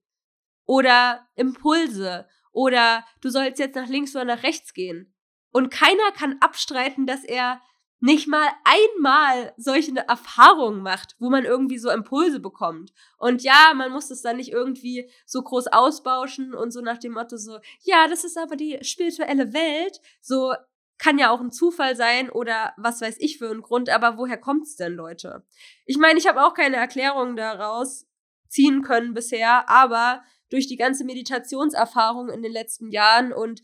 oder 0.66 1.28
Impulse 1.36 2.28
oder 2.52 3.06
du 3.22 3.30
sollst 3.30 3.60
jetzt 3.60 3.76
nach 3.76 3.88
links 3.88 4.16
oder 4.16 4.26
nach 4.26 4.44
rechts 4.44 4.74
gehen. 4.74 5.14
Und 5.52 5.70
keiner 5.70 6.12
kann 6.14 6.38
abstreiten, 6.42 7.06
dass 7.06 7.24
er 7.24 7.62
nicht 8.06 8.28
mal 8.28 8.48
einmal 8.64 9.52
solche 9.58 9.92
Erfahrungen 10.08 10.84
macht, 10.84 11.16
wo 11.18 11.32
man 11.32 11.44
irgendwie 11.44 11.80
so 11.80 11.90
Impulse 11.90 12.40
bekommt. 12.40 12.94
Und 13.18 13.42
ja, 13.42 13.74
man 13.76 13.92
muss 13.92 14.12
es 14.12 14.22
dann 14.22 14.38
nicht 14.38 14.52
irgendwie 14.52 15.10
so 15.26 15.42
groß 15.42 15.68
ausbauschen 15.68 16.54
und 16.54 16.70
so 16.70 16.82
nach 16.82 17.00
dem 17.00 17.14
Motto 17.14 17.38
so, 17.38 17.58
ja, 17.82 18.08
das 18.08 18.24
ist 18.24 18.38
aber 18.38 18.56
die 18.56 18.78
spirituelle 18.84 19.54
Welt. 19.54 20.02
So 20.22 20.54
kann 21.00 21.18
ja 21.18 21.32
auch 21.32 21.42
ein 21.42 21.52
Zufall 21.52 21.96
sein 21.96 22.30
oder 22.30 22.74
was 22.78 23.02
weiß 23.02 23.16
ich 23.18 23.40
für 23.40 23.50
einen 23.50 23.64
Grund, 23.64 23.90
aber 23.90 24.20
woher 24.20 24.38
kommt's 24.38 24.76
denn, 24.76 24.94
Leute? 24.94 25.44
Ich 25.88 25.98
meine, 25.98 26.20
ich 26.20 26.28
habe 26.28 26.44
auch 26.44 26.54
keine 26.54 26.76
Erklärung 26.76 27.36
daraus 27.36 28.06
ziehen 28.50 28.84
können 28.84 29.16
bisher, 29.16 29.68
aber 29.68 30.22
durch 30.52 30.68
die 30.68 30.78
ganze 30.78 31.06
Meditationserfahrung 31.06 32.30
in 32.30 32.44
den 32.44 32.52
letzten 32.52 32.92
Jahren 32.92 33.34
und 33.34 33.62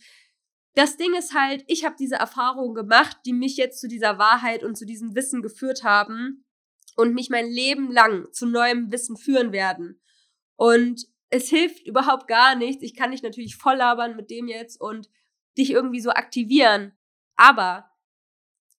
das 0.74 0.98
Ding 0.98 1.14
ist 1.14 1.34
halt, 1.34 1.64
ich 1.68 1.86
habe 1.86 1.96
diese 2.00 2.16
Erfahrungen 2.16 2.74
gemacht, 2.74 3.18
die 3.26 3.34
mich 3.34 3.58
jetzt 3.58 3.82
zu 3.82 3.88
dieser 3.88 4.18
Wahrheit 4.18 4.64
und 4.64 4.78
zu 4.78 4.86
diesem 4.86 5.16
Wissen 5.16 5.42
geführt 5.42 5.84
haben 5.84 6.46
und 6.96 7.14
mich 7.14 7.30
mein 7.30 7.48
Leben 7.48 7.92
lang 7.92 8.32
zu 8.32 8.46
neuem 8.46 8.92
Wissen 8.92 9.18
führen 9.18 9.52
werden. 9.52 10.02
Und 10.56 11.08
es 11.30 11.50
hilft 11.50 11.86
überhaupt 11.86 12.28
gar 12.28 12.56
nichts. 12.56 12.84
Ich 12.84 12.96
kann 12.96 13.12
dich 13.12 13.24
natürlich 13.24 13.56
voll 13.56 13.76
labern 13.76 14.16
mit 14.16 14.30
dem 14.30 14.48
jetzt 14.48 14.80
und 14.80 15.10
dich 15.58 15.72
irgendwie 15.72 16.02
so 16.02 16.12
aktivieren. 16.12 16.94
Aber 17.36 17.91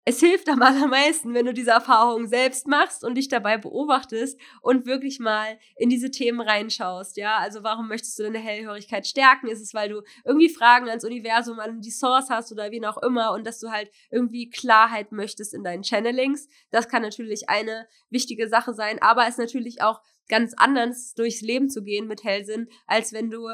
es 0.04 0.18
hilft 0.18 0.48
am 0.48 0.62
allermeisten, 0.62 1.32
wenn 1.32 1.46
du 1.46 1.54
diese 1.54 1.70
Erfahrung 1.70 2.26
selbst 2.26 2.66
machst 2.66 3.04
und 3.04 3.14
dich 3.14 3.28
dabei 3.28 3.56
beobachtest 3.56 4.38
und 4.60 4.84
wirklich 4.84 5.20
mal 5.20 5.58
in 5.76 5.90
diese 5.90 6.10
Themen 6.10 6.40
reinschaust. 6.40 7.16
Ja, 7.16 7.38
also 7.38 7.62
warum 7.62 7.86
möchtest 7.86 8.18
du 8.18 8.24
deine 8.24 8.40
Hellhörigkeit 8.40 9.06
stärken? 9.06 9.46
Ist 9.46 9.60
es, 9.60 9.74
weil 9.74 9.90
du 9.90 10.02
irgendwie 10.24 10.48
Fragen 10.48 10.88
ans 10.88 11.04
Universum, 11.04 11.60
an 11.60 11.80
die 11.80 11.92
Source 11.92 12.30
hast 12.30 12.50
oder 12.50 12.72
wie 12.72 12.84
auch 12.84 13.00
immer 13.00 13.32
und 13.32 13.46
dass 13.46 13.60
du 13.60 13.70
halt 13.70 13.92
irgendwie 14.10 14.50
Klarheit 14.50 15.12
möchtest 15.12 15.54
in 15.54 15.62
deinen 15.62 15.84
Channelings? 15.84 16.48
Das 16.70 16.88
kann 16.88 17.02
natürlich 17.02 17.48
eine 17.48 17.86
wichtige 18.10 18.48
Sache 18.48 18.74
sein, 18.74 19.00
aber 19.00 19.22
es 19.22 19.30
ist 19.30 19.38
natürlich 19.38 19.82
auch 19.82 20.00
ganz 20.28 20.52
anders 20.56 21.14
durchs 21.14 21.42
Leben 21.42 21.68
zu 21.68 21.82
gehen 21.82 22.08
mit 22.08 22.24
Hellsinn, 22.24 22.68
als 22.88 23.12
wenn 23.12 23.30
du 23.30 23.50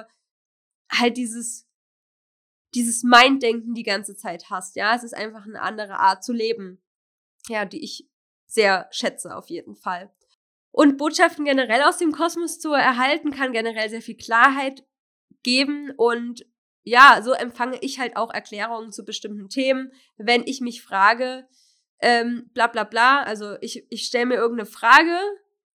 halt 0.90 1.18
dieses 1.18 1.67
dieses 2.74 3.02
Minddenken 3.02 3.74
die 3.74 3.82
ganze 3.82 4.16
Zeit 4.16 4.50
hast. 4.50 4.76
Ja, 4.76 4.94
es 4.94 5.02
ist 5.02 5.14
einfach 5.14 5.46
eine 5.46 5.60
andere 5.60 5.98
Art 5.98 6.22
zu 6.22 6.32
leben. 6.32 6.82
Ja, 7.48 7.64
die 7.64 7.82
ich 7.82 8.08
sehr 8.46 8.88
schätze 8.90 9.36
auf 9.36 9.48
jeden 9.48 9.76
Fall. 9.76 10.12
Und 10.70 10.96
Botschaften 10.96 11.44
generell 11.44 11.82
aus 11.82 11.98
dem 11.98 12.12
Kosmos 12.12 12.58
zu 12.58 12.72
erhalten, 12.72 13.30
kann 13.30 13.52
generell 13.52 13.88
sehr 13.88 14.02
viel 14.02 14.16
Klarheit 14.16 14.84
geben 15.42 15.92
und 15.96 16.46
ja, 16.82 17.20
so 17.22 17.32
empfange 17.32 17.78
ich 17.80 17.98
halt 17.98 18.16
auch 18.16 18.32
Erklärungen 18.32 18.92
zu 18.92 19.04
bestimmten 19.04 19.48
Themen, 19.48 19.92
wenn 20.16 20.46
ich 20.46 20.60
mich 20.60 20.82
frage, 20.82 21.46
ähm, 22.00 22.50
bla 22.54 22.66
bla 22.66 22.84
bla, 22.84 23.22
also 23.22 23.56
ich, 23.60 23.84
ich 23.90 24.04
stelle 24.04 24.26
mir 24.26 24.36
irgendeine 24.36 24.66
Frage, 24.66 25.18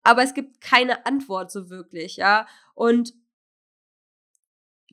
aber 0.04 0.24
es 0.24 0.34
gibt 0.34 0.62
keine 0.62 1.06
Antwort 1.06 1.52
so 1.52 1.70
wirklich, 1.70 2.18
ja. 2.18 2.48
Und 2.74 3.14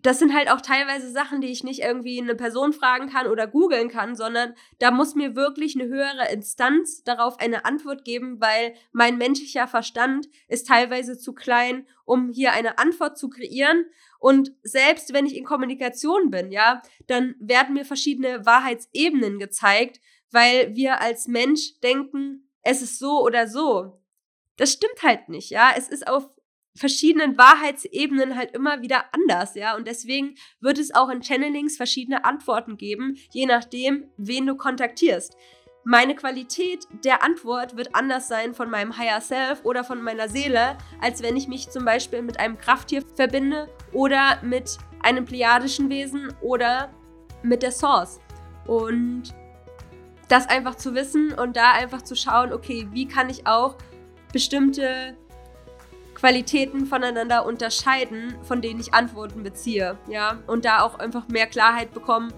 das 0.02 0.18
sind 0.18 0.34
halt 0.34 0.50
auch 0.50 0.60
teilweise 0.60 1.10
Sachen, 1.10 1.40
die 1.40 1.48
ich 1.48 1.62
nicht 1.62 1.80
irgendwie 1.80 2.20
eine 2.20 2.34
Person 2.34 2.72
fragen 2.72 3.08
kann 3.08 3.26
oder 3.26 3.46
googeln 3.46 3.88
kann, 3.88 4.16
sondern 4.16 4.54
da 4.78 4.90
muss 4.90 5.14
mir 5.14 5.36
wirklich 5.36 5.78
eine 5.78 5.88
höhere 5.88 6.30
Instanz 6.32 7.04
darauf 7.04 7.38
eine 7.38 7.64
Antwort 7.64 8.04
geben, 8.04 8.40
weil 8.40 8.74
mein 8.92 9.18
menschlicher 9.18 9.68
Verstand 9.68 10.28
ist 10.48 10.68
teilweise 10.68 11.18
zu 11.18 11.34
klein, 11.34 11.86
um 12.04 12.30
hier 12.30 12.52
eine 12.52 12.78
Antwort 12.78 13.18
zu 13.18 13.28
kreieren. 13.28 13.84
Und 14.18 14.52
selbst 14.62 15.12
wenn 15.12 15.26
ich 15.26 15.36
in 15.36 15.44
Kommunikation 15.44 16.30
bin, 16.30 16.50
ja, 16.50 16.80
dann 17.06 17.34
werden 17.38 17.74
mir 17.74 17.84
verschiedene 17.84 18.46
Wahrheitsebenen 18.46 19.38
gezeigt, 19.38 20.00
weil 20.30 20.74
wir 20.74 21.00
als 21.00 21.26
Mensch 21.26 21.78
denken, 21.80 22.48
es 22.62 22.82
ist 22.82 22.98
so 22.98 23.22
oder 23.22 23.48
so. 23.48 24.00
Das 24.56 24.72
stimmt 24.72 25.02
halt 25.02 25.28
nicht, 25.28 25.50
ja. 25.50 25.72
Es 25.76 25.88
ist 25.88 26.06
auf 26.06 26.28
verschiedenen 26.74 27.36
Wahrheitsebenen 27.36 28.36
halt 28.36 28.52
immer 28.52 28.82
wieder 28.82 29.04
anders, 29.12 29.54
ja. 29.54 29.76
Und 29.76 29.86
deswegen 29.86 30.34
wird 30.60 30.78
es 30.78 30.94
auch 30.94 31.08
in 31.08 31.22
Channelings 31.22 31.76
verschiedene 31.76 32.24
Antworten 32.24 32.76
geben, 32.76 33.16
je 33.32 33.46
nachdem, 33.46 34.10
wen 34.16 34.46
du 34.46 34.56
kontaktierst. 34.56 35.36
Meine 35.82 36.14
Qualität 36.14 36.86
der 37.04 37.22
Antwort 37.22 37.76
wird 37.76 37.94
anders 37.94 38.28
sein 38.28 38.54
von 38.54 38.68
meinem 38.68 38.98
Higher 38.98 39.20
Self 39.22 39.64
oder 39.64 39.82
von 39.82 40.02
meiner 40.02 40.28
Seele, 40.28 40.76
als 41.00 41.22
wenn 41.22 41.36
ich 41.36 41.48
mich 41.48 41.70
zum 41.70 41.86
Beispiel 41.86 42.20
mit 42.20 42.38
einem 42.38 42.58
Krafttier 42.58 43.02
verbinde 43.14 43.66
oder 43.92 44.38
mit 44.42 44.76
einem 45.02 45.24
plejadischen 45.24 45.88
Wesen 45.88 46.34
oder 46.42 46.92
mit 47.42 47.62
der 47.62 47.72
Source. 47.72 48.20
Und 48.66 49.34
das 50.28 50.48
einfach 50.48 50.76
zu 50.76 50.94
wissen 50.94 51.32
und 51.32 51.56
da 51.56 51.72
einfach 51.72 52.02
zu 52.02 52.14
schauen, 52.14 52.52
okay, 52.52 52.86
wie 52.92 53.08
kann 53.08 53.30
ich 53.30 53.46
auch 53.46 53.76
bestimmte 54.32 55.16
Qualitäten 56.20 56.84
voneinander 56.84 57.46
unterscheiden, 57.46 58.36
von 58.42 58.60
denen 58.60 58.78
ich 58.78 58.92
Antworten 58.92 59.42
beziehe, 59.42 59.96
ja, 60.06 60.38
und 60.46 60.66
da 60.66 60.82
auch 60.82 60.98
einfach 60.98 61.26
mehr 61.28 61.46
Klarheit 61.46 61.94
bekommen, 61.94 62.32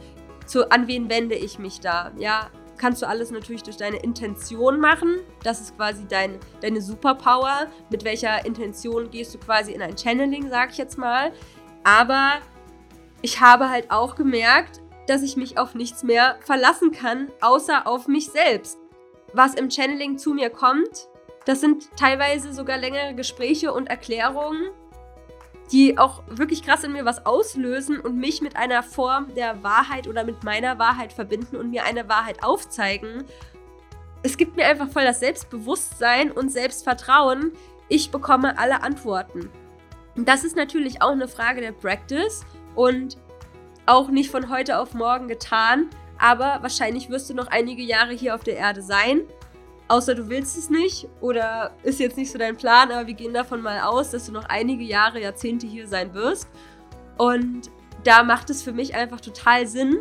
zu 0.46 0.70
an 0.70 0.86
wen 0.86 1.10
wende 1.10 1.34
ich 1.34 1.58
mich 1.58 1.80
da, 1.80 2.12
ja. 2.16 2.48
Kannst 2.78 3.02
du 3.02 3.06
alles 3.06 3.30
natürlich 3.30 3.62
durch 3.62 3.76
deine 3.76 3.98
Intention 3.98 4.80
machen. 4.80 5.20
Das 5.44 5.60
ist 5.60 5.76
quasi 5.76 6.04
dein, 6.08 6.40
deine 6.62 6.80
Superpower. 6.80 7.68
Mit 7.90 8.02
welcher 8.02 8.44
Intention 8.44 9.08
gehst 9.08 9.32
du 9.32 9.38
quasi 9.38 9.70
in 9.70 9.82
ein 9.82 9.96
Channeling, 9.96 10.48
sag 10.48 10.72
ich 10.72 10.78
jetzt 10.78 10.98
mal. 10.98 11.32
Aber 11.84 12.38
ich 13.20 13.40
habe 13.40 13.70
halt 13.70 13.92
auch 13.92 14.16
gemerkt, 14.16 14.80
dass 15.06 15.22
ich 15.22 15.36
mich 15.36 15.58
auf 15.58 15.76
nichts 15.76 16.02
mehr 16.02 16.38
verlassen 16.40 16.90
kann, 16.90 17.30
außer 17.40 17.86
auf 17.86 18.08
mich 18.08 18.30
selbst. 18.30 18.78
Was 19.32 19.54
im 19.54 19.70
Channeling 19.70 20.18
zu 20.18 20.34
mir 20.34 20.50
kommt, 20.50 21.08
das 21.44 21.61
sind 21.61 21.88
teilweise 21.96 22.52
sogar 22.52 22.78
längere 22.78 23.14
Gespräche 23.14 23.72
und 23.72 23.88
Erklärungen, 23.88 24.70
die 25.72 25.99
auch 25.99 26.22
wirklich 26.28 26.62
krass 26.62 26.84
in 26.84 26.92
mir 26.92 27.04
was 27.04 27.25
auslösen 27.25 27.99
und 28.00 28.16
mich 28.16 28.42
mit 28.42 28.56
einer 28.56 28.82
Form 28.82 29.34
der 29.34 29.62
Wahrheit 29.62 30.06
oder 30.06 30.25
mit 30.25 30.44
meiner 30.44 30.78
Wahrheit 30.78 31.12
verbinden 31.12 31.56
und 31.56 31.70
mir 31.70 31.84
eine 31.84 32.08
Wahrheit 32.08 32.44
aufzeigen. 32.44 33.25
Es 34.22 34.37
gibt 34.37 34.56
mir 34.56 34.66
einfach 34.66 34.88
voll 34.88 35.04
das 35.04 35.20
Selbstbewusstsein 35.20 36.30
und 36.30 36.50
Selbstvertrauen. 36.50 37.52
Ich 37.88 38.11
bekomme 38.11 38.58
alle 38.58 38.82
Antworten. 38.82 39.50
Das 40.14 40.44
ist 40.44 40.56
natürlich 40.56 41.00
auch 41.00 41.12
eine 41.12 41.26
Frage 41.26 41.61
der 41.61 41.72
Practice 41.72 42.44
und 42.75 43.16
auch 43.87 44.08
nicht 44.11 44.30
von 44.30 44.50
heute 44.50 44.78
auf 44.78 44.94
morgen 44.94 45.26
getan. 45.26 45.88
aber 46.18 46.58
wahrscheinlich 46.62 47.11
wirst 47.11 47.30
du 47.30 47.34
noch 47.34 47.49
einige 47.49 47.82
Jahre 47.82 48.12
hier 48.12 48.37
auf 48.37 48.44
der 48.44 48.56
Erde 48.56 48.80
sein. 48.80 49.22
Außer 49.92 50.14
du 50.14 50.30
willst 50.30 50.56
es 50.56 50.70
nicht 50.70 51.06
oder 51.20 51.72
ist 51.82 52.00
jetzt 52.00 52.16
nicht 52.16 52.32
so 52.32 52.38
dein 52.38 52.56
Plan, 52.56 52.90
aber 52.90 53.06
wir 53.06 53.12
gehen 53.12 53.34
davon 53.34 53.61
mal 53.61 53.78
aus, 53.80 54.11
dass 54.11 54.25
du 54.25 54.32
noch 54.32 54.46
einige 54.46 54.82
Jahre, 54.82 55.20
Jahrzehnte 55.20 55.66
hier 55.66 55.87
sein 55.87 56.14
wirst. 56.14 56.49
Und 57.18 57.70
da 58.02 58.22
macht 58.22 58.49
es 58.49 58.62
für 58.62 58.72
mich 58.72 58.94
einfach 58.94 59.20
total 59.20 59.66
Sinn, 59.66 59.99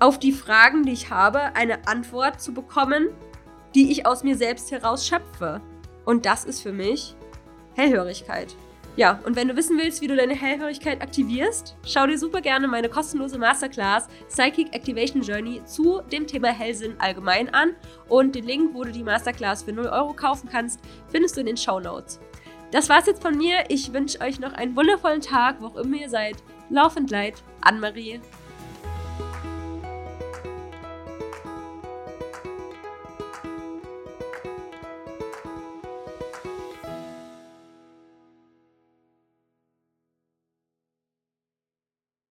auf 0.00 0.18
die 0.18 0.32
Fragen, 0.32 0.82
die 0.82 0.92
ich 0.92 1.08
habe, 1.08 1.56
eine 1.56 1.88
Antwort 1.88 2.42
zu 2.42 2.52
bekommen, 2.52 3.08
die 3.74 3.90
ich 3.90 4.04
aus 4.04 4.22
mir 4.22 4.36
selbst 4.36 4.70
heraus 4.70 5.06
schöpfe. 5.06 5.62
Und 6.04 6.26
das 6.26 6.44
ist 6.44 6.60
für 6.60 6.72
mich 6.72 7.16
Hellhörigkeit. 7.76 8.54
Ja, 8.96 9.18
und 9.24 9.34
wenn 9.34 9.48
du 9.48 9.56
wissen 9.56 9.76
willst, 9.76 10.00
wie 10.02 10.06
du 10.06 10.14
deine 10.14 10.36
Hellhörigkeit 10.36 11.02
aktivierst, 11.02 11.76
schau 11.84 12.06
dir 12.06 12.16
super 12.16 12.40
gerne 12.40 12.68
meine 12.68 12.88
kostenlose 12.88 13.38
Masterclass 13.38 14.06
Psychic 14.28 14.72
Activation 14.72 15.20
Journey 15.20 15.64
zu 15.64 16.00
dem 16.12 16.28
Thema 16.28 16.48
Hellsinn 16.48 16.94
allgemein 16.98 17.52
an. 17.52 17.74
Und 18.08 18.36
den 18.36 18.44
Link, 18.44 18.72
wo 18.72 18.84
du 18.84 18.92
die 18.92 19.02
Masterclass 19.02 19.64
für 19.64 19.72
0 19.72 19.86
Euro 19.86 20.12
kaufen 20.12 20.48
kannst, 20.48 20.78
findest 21.08 21.36
du 21.36 21.40
in 21.40 21.46
den 21.46 21.56
Show 21.56 21.80
Notes. 21.80 22.20
Das 22.70 22.88
war's 22.88 23.06
jetzt 23.06 23.22
von 23.22 23.36
mir. 23.36 23.64
Ich 23.68 23.92
wünsche 23.92 24.20
euch 24.20 24.38
noch 24.38 24.52
einen 24.52 24.76
wundervollen 24.76 25.20
Tag, 25.20 25.56
wo 25.60 25.66
auch 25.66 25.76
immer 25.76 25.96
ihr 25.96 26.08
seid. 26.08 26.36
Laufend 26.70 27.10
Leid, 27.10 27.42
Anne-Marie. 27.62 28.20